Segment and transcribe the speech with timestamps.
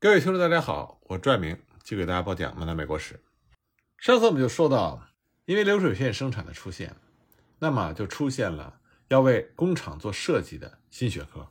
[0.00, 3.14] 各位听众，大家好，我拽明就给大家播讲《漫谈美国史》。
[3.98, 5.08] 上次我们就说到，
[5.44, 6.94] 因为流水线生产的出现，
[7.58, 11.50] 那么就出现了要为工厂做设计的新学科。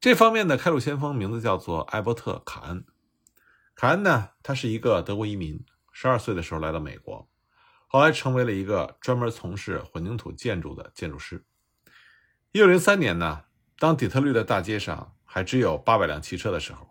[0.00, 2.84] 这方面的开路先锋名字叫做艾伯特·卡恩。
[3.76, 7.30] 卡恩呢，他是一个德国移民，十二岁的时候来到美国，
[7.86, 11.44] 后来成为了一个专门从事混凝土建筑的建筑师。
[12.50, 13.44] 一九零三年呢，
[13.78, 16.88] 当底特律的大街上还只有八百辆汽车的时候。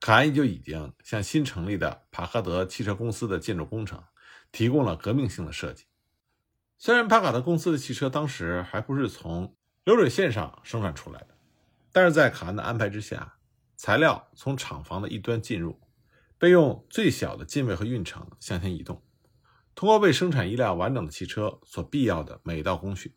[0.00, 4.02] 卡恩就已经向新成立的帕卡德汽车公司的建筑工程
[4.52, 5.86] 提供了革命性的设计。
[6.78, 11.36] 虽然帕卡德公司的汽车当时还不是从流水线上生产出来的，
[11.90, 13.34] 但是在卡恩的安排之下，
[13.76, 15.80] 材料从厂房的一端进入，
[16.38, 19.02] 被用最小的进位和运程向前移动，
[19.74, 23.16] 通过为生产一辆完整的汽车所必要的每一道工序。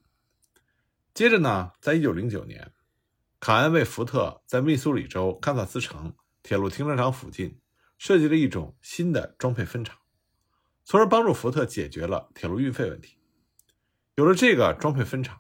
[1.14, 2.72] 接着呢，在一九零九年，
[3.40, 6.16] 卡恩为福特在密苏里州堪萨斯城。
[6.44, 7.60] 铁路停车场附近
[7.98, 9.98] 设计了一种新的装配分厂，
[10.84, 13.18] 从而帮助福特解决了铁路运费问题。
[14.16, 15.40] 有了这个装配分厂，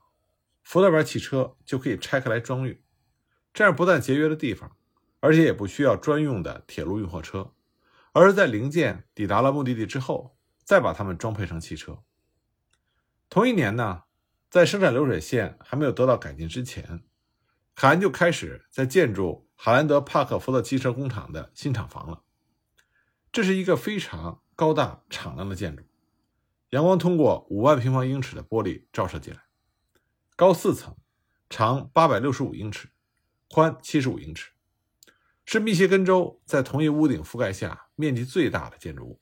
[0.62, 2.82] 福特牌汽车就可以拆开来装运，
[3.52, 4.78] 这样不但节约了地方，
[5.20, 7.54] 而且也不需要专用的铁路运货车，
[8.14, 12.04] 而是在零件抵达了目的地之后，再把它们装配成汽车。
[13.28, 14.04] 同一年呢，
[14.50, 17.04] 在生产流水线还没有得到改进之前，
[17.74, 19.48] 卡恩就开始在建筑。
[19.64, 22.24] 海兰德帕克福特汽车工厂的新厂房了。
[23.32, 25.84] 这是一个非常高大敞亮的建筑，
[26.72, 29.44] 阳光通过五万平方英尺的玻璃照射进来，
[30.36, 30.98] 高四层，
[31.48, 32.90] 长八百六十五英尺，
[33.52, 34.50] 宽七十五英尺，
[35.46, 39.22] 是密歇根州在同一屋顶覆盖下面积最大的建筑物。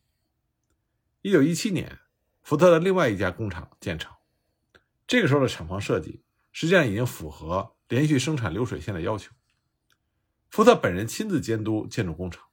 [1.22, 2.00] 一九一七年，
[2.44, 4.16] 福特的另外一家工厂建成，
[5.06, 6.24] 这个时候的厂房设计
[6.54, 9.34] 实际上已经符合连续生产流水线的要求。
[10.50, 12.44] 福特本人亲自监督建筑工程，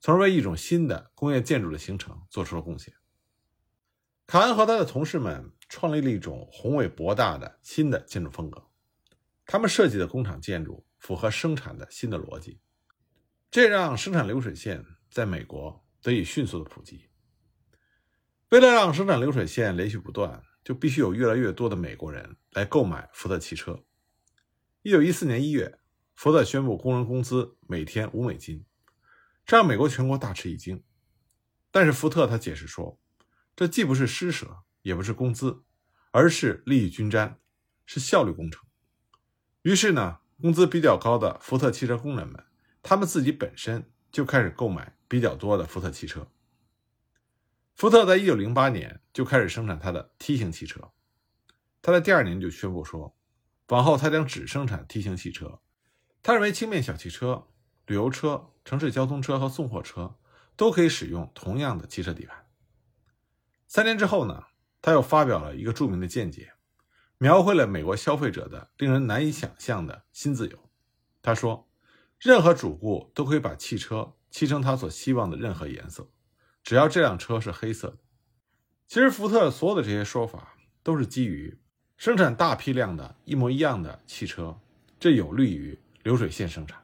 [0.00, 2.94] 从而为一种新的工业建筑的形成做出了贡献。
[4.26, 8.62] 卡恩和他的同事们创立了一种宏伟博大的新的建筑风格，
[9.46, 12.60] 他们设计的工厂建筑符合生产的新的逻辑，
[13.50, 17.08] 这让生产流水线在美国得以迅速的普及。
[18.50, 23.82] 为了让生产流水线连续不断，就必须有越来越多的美国人来购买福特汽车。
[24.82, 25.78] 一九一四年一月。
[26.14, 28.64] 福特宣布工人工资每天五美金，
[29.44, 30.82] 这让美国全国大吃一惊。
[31.70, 33.00] 但是福特他解释说，
[33.56, 35.64] 这既不是施舍，也不是工资，
[36.10, 37.38] 而是利益均沾，
[37.86, 38.64] 是效率工程。
[39.62, 42.44] 于是呢，工资比较高的福特汽车工人们，
[42.82, 46.28] 他们自己本身就开始购买比较多的福特汽车。
[47.74, 50.92] 福特在一九零八年就开始生产他的 T 型汽车，
[51.80, 53.16] 他在第二年就宣布说，
[53.68, 55.61] 往后他将只生产 T 型汽车。
[56.22, 57.48] 他认为轻便小汽车、
[57.86, 60.14] 旅游车、城市交通车和送货车
[60.54, 62.46] 都可以使用同样的汽车底盘。
[63.66, 64.44] 三年之后呢，
[64.80, 66.52] 他又发表了一个著名的见解，
[67.18, 70.70] 描绘了美国消费者的令人难以想象的新自由。
[71.20, 71.68] 他说
[72.20, 76.08] ：“任何主顾都可以把汽车漆成他所希望的任何颜色，
[76.62, 77.98] 只要这辆车是黑色的。”
[78.86, 80.54] 其实，福特所有的这些说法
[80.84, 81.58] 都是基于
[81.96, 84.60] 生产大批量的一模一样的汽车，
[85.00, 85.80] 这有利于。
[86.02, 86.82] 流水线生产。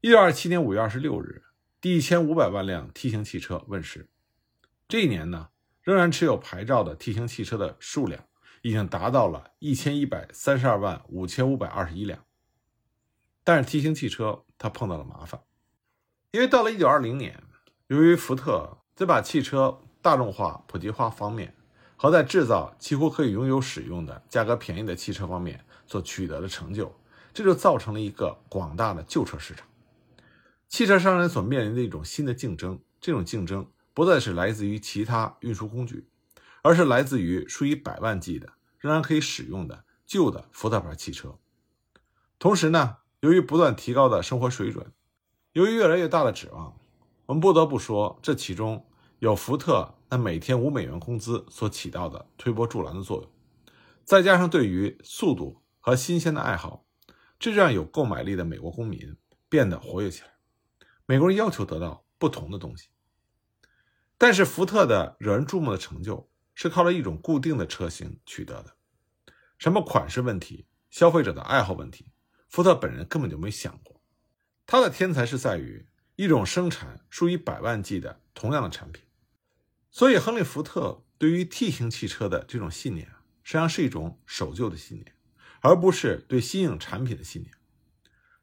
[0.00, 1.44] 一九二七年五月二十六日，
[1.80, 4.08] 第一千五百万辆 T 型汽车问世。
[4.88, 5.48] 这一年呢，
[5.82, 8.24] 仍然持有牌照的 T 型汽车的数量
[8.62, 12.24] 已经达到了一千一百三十二万五千五百二十一辆。
[13.44, 15.40] 但是 T 型汽车它碰到了麻烦，
[16.32, 17.42] 因为到了一九二零年，
[17.86, 21.54] 由于福特在把汽车大众化、普及化方面
[21.96, 26.94] 和在制造几乎可以拥有使用的价格便宜的汽车方面所取得的成就。
[27.34, 29.66] 这就造成了一个广大的旧车市场，
[30.68, 32.80] 汽车商人所面临的一种新的竞争。
[33.00, 36.08] 这种竞争不再是来自于其他运输工具，
[36.62, 41.36] 而是来自于数以百万计的仍然可以使用的旧的福特牌汽车。
[42.38, 44.92] 同时呢，由于不断提高的生活水准，
[45.52, 46.78] 由于越来越大的指望，
[47.26, 48.86] 我们不得不说，这其中
[49.18, 53.30] 有福特那每天五美元工资所起到的推波助澜的作用，
[54.04, 56.83] 再加上对于速度和新鲜的爱好。
[57.38, 59.16] 这让有购买力的美国公民
[59.48, 60.34] 变得活跃起来。
[61.06, 62.88] 美国人要求得到不同的东西，
[64.16, 68.76] 但是福特的惹人注目的成就是靠了一种固定的车型取得的。
[69.58, 72.12] 什么款式问题、消费者的爱好问题，
[72.48, 74.02] 福特本人根本就没想过。
[74.66, 79.04] 他的天才是在于一种生产数以百万计的同样的产品。
[79.90, 83.06] 所以，亨利·福特对于 T 型汽车的这种信念，
[83.42, 85.14] 实际上是一种守旧的信念。
[85.64, 87.54] 而不是对新颖产品的信念，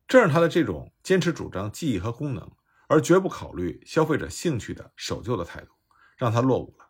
[0.07, 2.51] 正是他的这种坚持主张技艺和功能，
[2.87, 5.71] 而绝不考虑消费者兴趣的守旧的态度，
[6.17, 6.89] 让他落伍了。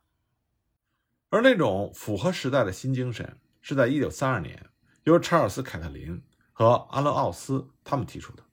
[1.31, 4.69] 而那种符合时代的新精神，是在1932年
[5.03, 6.23] 由查尔斯·凯特林
[6.53, 8.45] 和阿伦·奥斯他们提出的。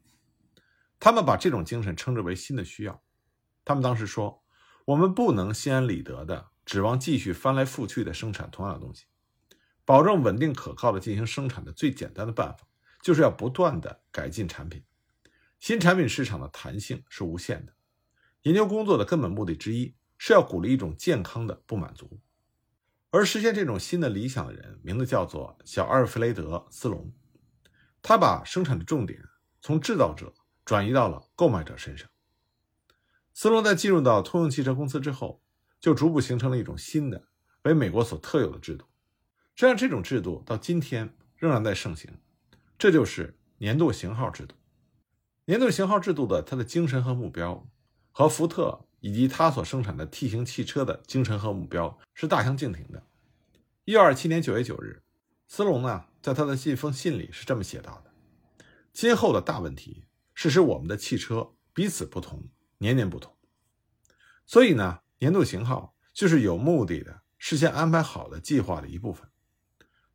[0.98, 3.00] 他们把这种精神称之为新的需要。
[3.64, 4.42] 他们当时说
[4.86, 9.04] ：“我们不能心安理得的指望继续翻来覆去的生产同样的东西。
[9.88, 12.66] 保证稳定可靠的进行生产的最简单的办法，
[13.00, 14.84] 就是要不断的改进产品。
[15.58, 17.72] 新产品市场的弹性是无限的。
[18.42, 22.20] 研究工作的根本目的之一是要鼓励一种健康的不满足。”
[23.08, 27.10] 而实现这种新的理想的人，名字叫做小阿尔弗雷德·斯隆。
[28.02, 29.18] 他把生产的重点
[29.62, 30.34] 从制造者
[30.66, 32.06] 转移到了购买者身上。
[33.32, 35.42] 斯隆在进入到通用汽车公司之后，
[35.80, 37.28] 就逐步形成了一种新的、
[37.62, 38.84] 为美国所特有的制度。
[39.58, 42.08] 实际上，这种制度到今天仍然在盛行。
[42.78, 44.54] 这就是年度型号制度。
[45.46, 47.66] 年度型号制度的它的精神和目标，
[48.12, 48.84] 和福特。
[49.00, 53.00] 以及他所生产的 T 型汽车的精神和目标是大相径庭的。
[53.84, 55.04] 一九二七年九月九日，
[55.46, 58.10] 斯隆呢在他的这封信里是这么写到的
[58.92, 60.04] ：“今后的大问题
[60.34, 63.36] 是使我们的汽车彼此不同，年年不同。
[64.44, 69.30] 所以呢，年度型号就是有目的的、事先安排好的计划的一部分。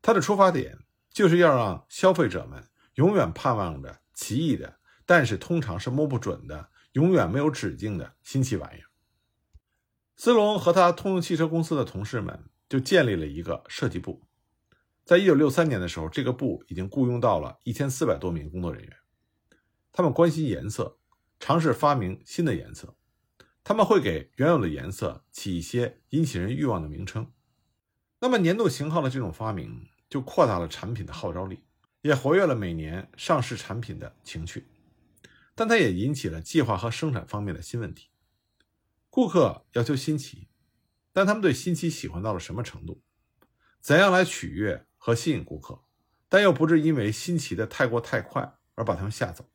[0.04, 0.78] 它的出发点
[1.10, 4.78] 就是要让消费者们永远盼望着奇异的，
[5.08, 8.86] 但是通常是摸不准的。”永远没有止境的新奇玩意儿。
[10.16, 14.28] 斯隆和他通用汽车公司的同事们就建立了一个设计部，
[15.04, 18.96] 在一九六三年的时候，这个部已经雇佣到了一千四百多名工作人员。
[19.92, 21.00] 他们关心颜色，
[21.40, 22.96] 尝试发明新的颜色。
[23.64, 27.32] 他们会给原有的颜色起一些引起人欲望的名称。
[28.20, 31.64] 那么年度型号的这种发明，就扩大了产品的号召力，
[32.02, 34.68] 也活跃了每年上市产品的情趣。
[35.56, 38.12] 但它也引起了计划和生产方面的新问题。
[39.10, 40.50] 顾客要求新奇，
[41.12, 43.02] 但他们对新奇喜欢到了什么程度？
[43.82, 45.82] 怎样来取悦和吸引顾客，
[46.30, 49.50] 但又不至因为新奇的太过太快而把他们吓走？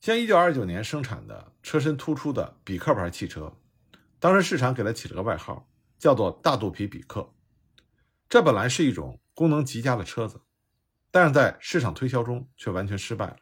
[0.00, 3.56] 像1929年生产的车身突出的比克牌汽车，
[4.18, 7.32] 当时市场给它起了个外号，叫做“大肚皮比克”。
[8.28, 10.40] 这本来是一种功能极佳的车子，
[11.10, 13.36] 但是在市场推销中却完全失败了。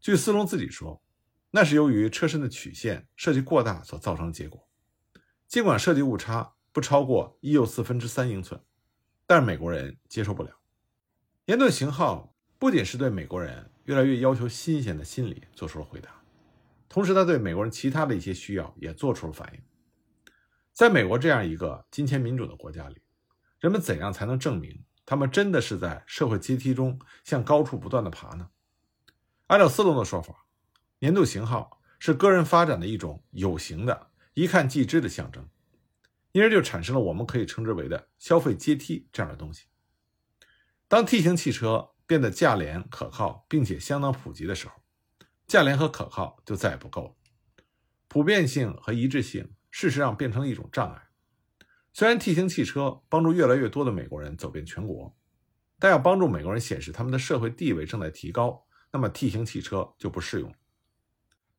[0.00, 1.02] 据斯隆自己说，
[1.50, 4.68] 那是由于车身的曲线设计过大所造成的结果。
[5.46, 8.60] 尽管设计误差不超过一又四分之三英寸，
[9.26, 10.50] 但是美国人接受不了。
[11.44, 16.22] 年度型号不仅是对美国人越来越要求新鲜的心理做出了回答，
[16.88, 19.60] 同时他对美国人其他的一些需要也做出了反应。
[20.72, 23.02] 在美国这样一个金钱民主的国家里，
[23.60, 28.50] 人们怎样才能证明他们真的是在社会阶梯中向高处不断的爬呢？
[29.48, 30.46] 按照斯隆的说法，
[31.00, 35.48] 年度型号是个人发展的一种有形的、一看即知的象征，
[36.32, 39.66] 因而就产生了我们可以称之为的消费阶梯这样的东西。
[40.88, 44.74] 当 T 型汽车变得价廉可靠，并且相当普及的时候，
[45.46, 47.14] 价廉和可靠就再也不够了。
[48.08, 51.08] 普遍性和一致性事实上变成了一种障碍。
[51.92, 55.14] 虽然 T 型汽车帮助越来越多的美国人走遍全国，
[55.78, 58.64] 但要帮助美国人显示他们的社会地位正在提高。
[58.92, 60.54] 那么 T 型汽车就不适用。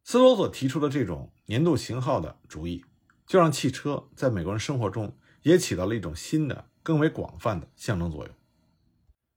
[0.04, 2.84] 斯隆所提出的这种年度型号的主意，
[3.26, 8.36] 就让汽车在美国人生活中也起到了一种新的、更为广泛的象征作用。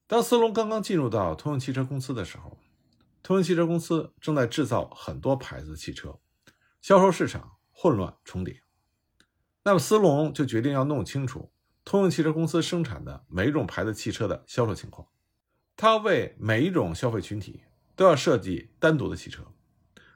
[0.07, 2.59] 当斯隆刚刚进入到通用汽车公司的时候，
[3.23, 6.19] 通用汽车公司正在制造很多牌子的汽车，
[6.81, 8.66] 销售市场混乱重叠。
[9.67, 11.51] 那么斯隆就决定要弄清楚
[11.85, 15.09] 通用汽车公司生产的每一种牌子汽车的销售情况，
[15.77, 17.65] 他要为每一种消费群体。
[17.97, 19.43] 都要设计单独的汽车，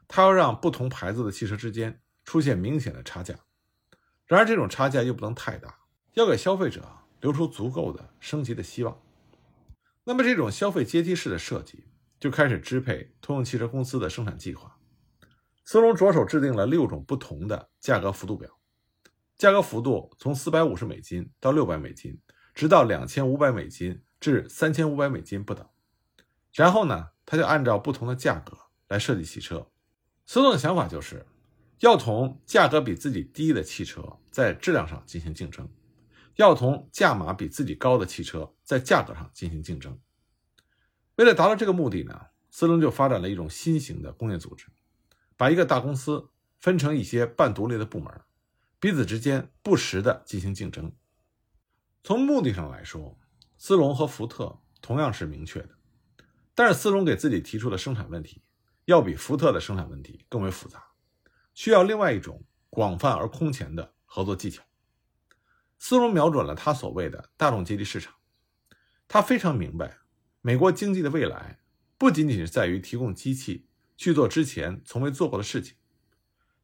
[0.06, 3.34] 他要让不同牌子的汽车之间出现明显的差价，
[4.26, 5.78] 然而这种差价又不能太大，
[6.12, 6.86] 要给消费者
[7.22, 9.00] 留出足够的升级的希望。
[10.04, 11.84] 那么这种消费阶梯式的设计
[12.18, 14.76] 就开始支配通用汽车公司的生产计划。
[15.64, 18.59] 斯隆着手制定了六种不同的价格幅度表，
[19.40, 22.20] 价格幅度从四百五十美金到六百美金，
[22.52, 25.66] 直到两千五百美金至三千五百美金不等。
[26.52, 27.08] 然后呢？
[27.24, 28.54] 他就按照不同的价格
[28.88, 29.70] 来设计汽车。
[30.26, 31.24] 斯隆的想法就是，
[31.78, 35.66] 要同价格比自己低的汽车在质量上进行竞争，
[36.36, 39.98] 要同价码比自己高的汽车在价格上进行竞争。
[41.16, 44.66] 为了达到这个目的呢，斯隆就发展了一种新型的工业组织，
[45.38, 46.28] 把一个大公司
[46.58, 48.12] 分成一些半独立的部门，
[48.80, 50.90] 彼此之间不时的进行竞争。
[52.02, 53.20] 从目的上来说，
[53.58, 55.68] 斯隆和福特同样是明确的。
[56.54, 58.42] 但是斯隆给自己提出的生产问题，
[58.86, 60.82] 要比福特的生产问题更为复杂，
[61.52, 64.62] 需要另外一种广泛而空前的合作技巧。
[65.78, 68.14] 斯隆瞄准了他所谓的大众阶级市场，
[69.06, 69.98] 他非常明白，
[70.40, 71.60] 美国经济的未来
[71.98, 75.76] 不仅仅是在于提供机器去做之前从未做过的事情，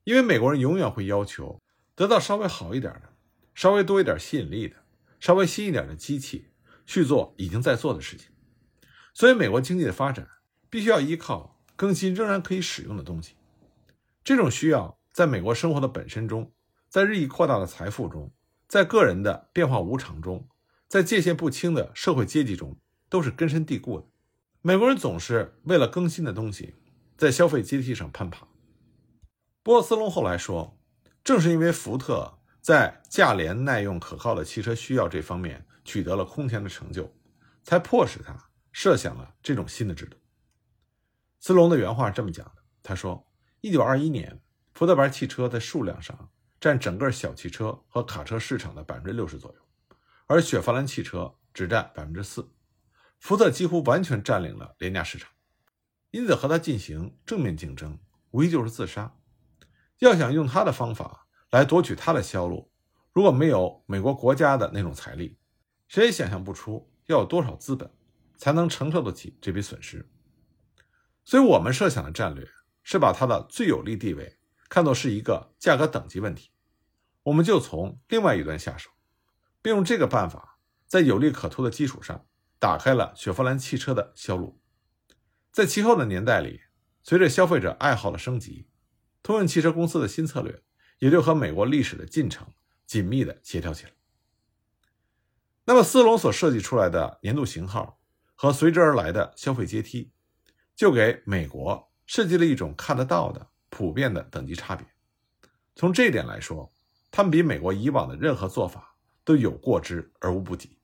[0.04, 1.60] 因为美国人永远会要求
[1.96, 3.12] 得到稍微好一点的、
[3.54, 4.76] 稍微多一点吸引力的、
[5.18, 6.50] 稍微新一点的机器
[6.86, 8.28] 去做已经在做的事情。
[9.14, 10.28] 所以，美国经济的发展
[10.68, 13.34] 必须要依靠更新仍然可以使用的东西。
[14.22, 16.52] 这种需要在美国生活的本身中，
[16.90, 18.30] 在日益扩大的财富中，
[18.68, 20.46] 在个人的变化无常中，
[20.86, 24.06] 在界限不清的社会阶级中，都是根深蒂固的。
[24.60, 26.74] 美国人总是为了更新的东西，
[27.16, 28.46] 在消费阶梯上攀爬。
[29.62, 30.75] 波斯隆后来说，
[31.26, 37.12] 正是因为福特在价廉耐用、可靠的汽车需要这方面取得了空前的成就，
[37.64, 38.32] 才迫使他。
[38.70, 40.16] 设想了这种新的制度。
[41.40, 43.26] 斯隆的原话是这么讲的：“他说，
[43.60, 44.40] 一九二一年，
[44.74, 46.30] 福特牌汽车在数量上
[46.60, 52.48] 占整个小汽车和卡车市场的百分之六十左右，而雪佛兰汽车只占百分之四。
[53.18, 55.28] 福特几乎完全占领了廉价市场，
[56.12, 57.98] 因此和他进行正面竞争，
[58.30, 59.16] 无疑就是自杀。
[59.98, 62.70] 要想用他的方法来夺取他的销路，
[63.12, 65.38] 如果没有美国国家的那种财力，
[65.88, 67.90] 谁也想象不出要有多少资本。”
[68.38, 70.10] 才能承受得起这笔损失，
[71.24, 72.46] 所以，我们设想的战略
[72.82, 74.38] 是把它的最有利地位
[74.68, 76.50] 看作是一个价格等级问题，
[77.22, 78.90] 我们就从另外一端下手，
[79.62, 82.26] 并用这个办法在有利可图的基础上
[82.58, 84.60] 打开了雪佛兰汽车的销路。
[85.50, 86.60] 在其后的年代里，
[87.02, 88.68] 随着消费者爱好的升级，
[89.26, 90.62] 通用汽车公司的新策略
[91.00, 92.46] 也就和美国历史的进程
[92.86, 93.90] 紧密的协调起来。
[95.64, 97.98] 那么，斯隆所设计出来的年度型号。
[98.38, 100.12] 和随之而来的消费阶梯，
[100.74, 104.86] 就给美国设计了一种看得到的、普遍的等级差别。
[105.74, 106.70] 从这一点来说，
[107.10, 110.78] 他们比美国以往的任何做法都有过之而无不及。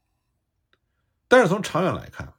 [1.28, 2.32] 但是从长远来看，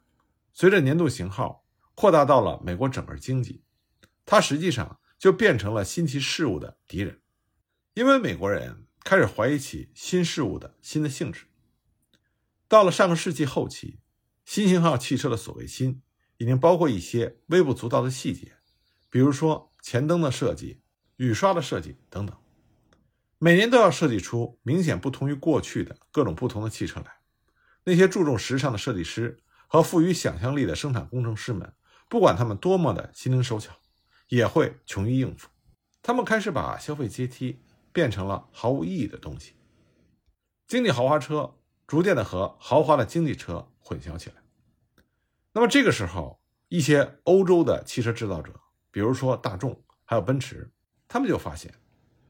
[0.51, 3.63] 随着年度型号扩大到了美国整个经济，
[4.25, 7.21] 它实际上就变成了新奇事物的敌人，
[7.93, 11.45] 因为美国人开始怀疑起新事物的新的性质。
[12.67, 14.01] 到了上个世纪后期。
[14.43, 16.01] 新型号汽车的所谓新，
[16.35, 18.57] 已经包括一些微不足道的细节，
[19.09, 20.81] 比如说前灯的设计、
[21.15, 22.35] 雨刷的设计等等。
[23.37, 27.19] 每年都要设计出明显不同于过去的各种不同的汽车来。
[27.85, 31.73] 那些注重时尚的设计师和富于想象力的生产工程师们，
[32.09, 33.73] 不管他们多么的心灵手巧，
[34.29, 35.49] 也会穷于应付。
[36.01, 37.61] 他们开始把消费阶梯
[37.91, 39.53] 变成了毫无意义的东西。
[40.67, 43.69] 经济豪华车逐渐的和豪华的经济车。
[43.85, 44.37] 混淆起来。
[45.51, 48.57] 那么这个时候，一些欧洲的汽车制造者，
[48.91, 50.71] 比如说大众，还有奔驰，
[51.05, 51.73] 他们就发现，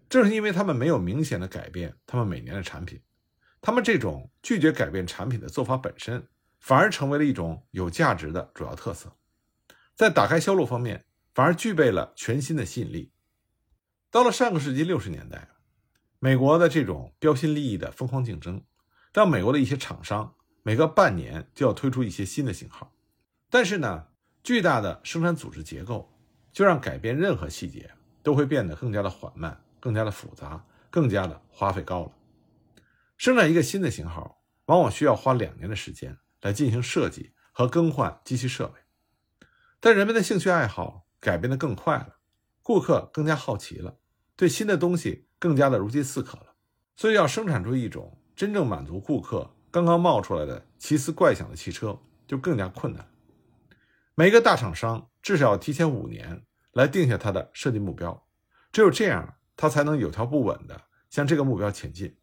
[0.10, 3.00] 正是因为他们没有明显的改变他们每年的产品，
[3.62, 6.28] 他们这种拒绝改变产品的做法本身，
[6.60, 9.16] 反而成为了一种有价值的主要特色，
[9.94, 13.12] 在打开销路方面，反而具备了全新的吸引力。
[14.12, 15.50] 到了上个世纪六十年代，
[16.20, 18.64] 美国的这种标新立异的疯狂竞争，
[19.14, 20.36] 让美国的一些厂商。
[20.66, 22.94] 每隔半年就要推出一些新的型号，
[23.50, 24.08] 但是呢，
[24.46, 26.10] 巨大的生产组织结构
[26.54, 32.14] 就让改变任何细节都会变得更加的缓慢、更加的复杂、更加的花费高了。
[33.18, 38.80] 生产一个新的型号，往往需要花两年的时间来进行设计和更换机器设备。
[39.82, 42.18] 但人们的兴趣爱好改变的更快了，
[42.62, 43.98] 顾客更加好奇了，
[44.36, 46.56] 对新的东西更加的如饥似渴了，
[46.98, 49.56] 所以要生产出一种真正满足顾客。
[49.72, 53.10] 刚刚冒出来的奇思怪想的汽车就更加困难。
[54.16, 58.28] 每个大厂商至少要提前五年来定下他的设计目标，
[58.74, 62.18] 只有这样，他才能有条不紊地向这个目标前进。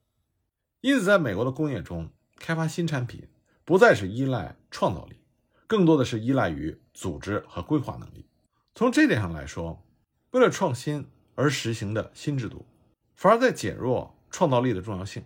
[0.83, 3.31] 因此，在美国的工业中，开发新产品
[3.65, 5.25] 不再是依赖创造力，
[5.67, 8.30] 更多的是依赖于组织和规划能力。
[8.75, 9.85] 从这点上来说，
[10.31, 12.67] 为了创新而实行的新制度，
[13.15, 15.25] 反而在减弱创造力的重要性。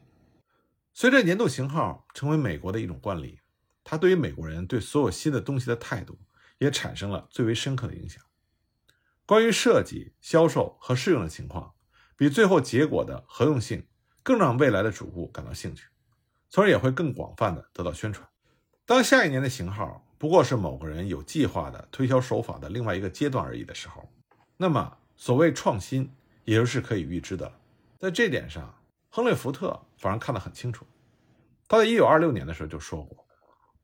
[0.92, 3.40] 随着年度型号成为美国的一种惯例，
[3.82, 6.18] 它对于美国人对所有新的东西的态度
[6.58, 8.22] 也产生了最为深刻的影响。
[9.26, 11.74] 关于设计、销售和适用的情况，
[12.16, 13.86] 比最后结果的合用性
[14.22, 15.88] 更让未来的主顾感到兴趣，
[16.48, 18.28] 从而也会更广泛的得到宣传。
[18.86, 24.08] 当下一年的型号不过是某个人有计划的推销手法的另外一个阶段而已的时候，
[24.56, 26.10] 那么所谓创新
[26.44, 27.52] 也就是可以预知的。
[27.98, 28.74] 在这点上。
[29.10, 30.86] 亨利·福特反而看得很清楚，
[31.68, 33.26] 他在1926年的时候就说过：“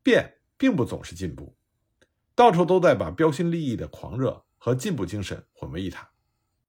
[0.03, 1.55] 变并不总是进步，
[2.35, 6.09] 到处都在把标新立异的狂热和进步精神混为一谈。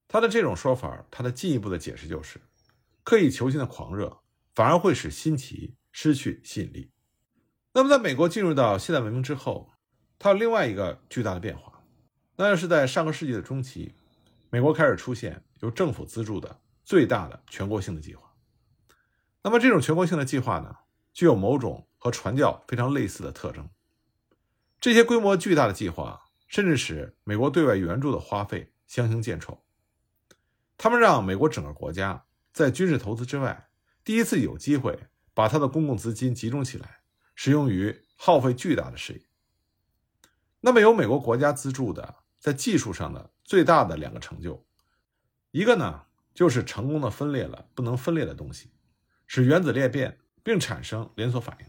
[0.05, 2.41] 他的这种说法，他的进一步的解释就是，
[3.05, 4.19] 刻意求新的狂热
[4.53, 6.90] 反而会使新奇失去吸引力。
[7.73, 9.71] 那么，在美国进入到现代文明之后，
[10.19, 11.83] 它有另外一个巨大的变化，
[12.35, 13.95] 那就是在上个世纪的中期，
[14.49, 18.33] 美国开始出现由政府资助的最大的全国性的计划。
[19.41, 20.75] 那么，这种全国性的计划呢，
[21.13, 23.69] 具有某种和传教非常类似的特征。
[24.79, 29.59] 这些规模巨大的计划，甚至使美国对外援助的花费相形见绌。
[30.77, 33.69] 他们让美国整个国家在军事投资之外，
[34.03, 37.00] 第一次有机会把它的公共资金集中起来，
[37.43, 39.21] 使用于耗费巨大的事业。
[40.59, 44.63] 那么，由美国国家资助的在技术上的最大的两个成就，
[45.49, 46.03] 一个呢，
[46.35, 48.69] 就是成功的分裂了不能分裂的东西，
[49.25, 51.65] 使原子裂变并产生连锁反应；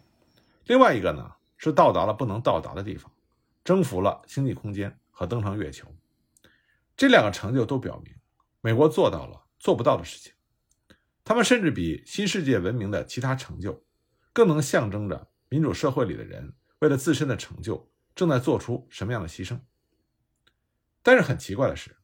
[0.67, 3.11] 另外一个呢，是到达了不能到达的地方，
[3.65, 5.89] 征服了星际空间和登上月球。
[6.95, 8.15] 这两个成就都表明。
[8.61, 10.35] 美国做到了做不到的事情，
[11.25, 13.83] 他们甚至比新世界文明的其他成就，
[14.35, 19.61] 更能象征着民主社会里的人为了自身的成就正在做出什么样的牺牲。
[21.03, 21.95] 但是很奇怪的是，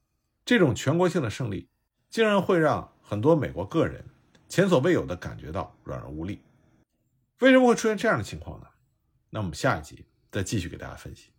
[0.45, 1.71] 这种全国性的胜利，
[2.11, 4.05] 竟然会让很多美国个人
[4.51, 6.43] 前所未有的感觉到软弱无力。
[7.39, 8.67] 为什么会出现这样的情况呢？
[9.31, 11.31] 那我们下一集再继续给大家分析。